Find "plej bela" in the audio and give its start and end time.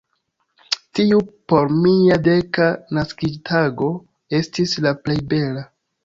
5.03-5.63